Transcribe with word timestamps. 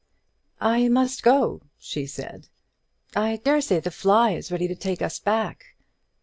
"I 0.59 0.87
must 0.89 1.21
go," 1.21 1.61
she 1.77 2.07
said; 2.07 2.47
"I 3.15 3.35
dare 3.35 3.61
say 3.61 3.79
the 3.79 3.91
fly 3.91 4.31
is 4.31 4.51
ready 4.51 4.67
to 4.67 4.73
take 4.75 4.99
us 5.03 5.19
back. 5.19 5.75